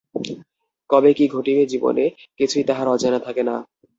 [0.89, 2.05] কবে কী ঘটিবে জীবনে
[2.39, 3.55] কিছুই তাহার অজানা থাকে না।